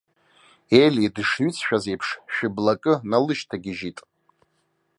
[0.83, 3.97] Ели дышҩыҵшәаз еиԥш шәы-блакы налышьҭагьежьит.